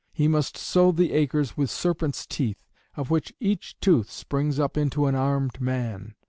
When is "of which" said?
2.97-3.35